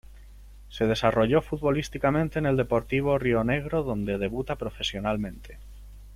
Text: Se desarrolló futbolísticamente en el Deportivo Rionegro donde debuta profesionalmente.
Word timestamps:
Se 0.67 0.87
desarrolló 0.87 1.43
futbolísticamente 1.43 2.39
en 2.39 2.47
el 2.47 2.57
Deportivo 2.57 3.19
Rionegro 3.19 3.83
donde 3.83 4.17
debuta 4.17 4.55
profesionalmente. 4.55 5.59